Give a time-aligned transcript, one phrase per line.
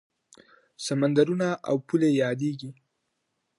[0.85, 2.71] سمندرونه او پولې یادېږي.